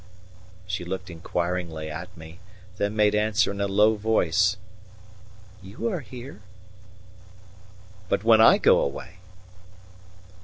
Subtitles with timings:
[0.65, 2.39] She looked inquiringly at me,
[2.77, 4.57] then made answer in a low voice:
[5.61, 6.41] "You are here."
[8.09, 9.19] "But when I go away?"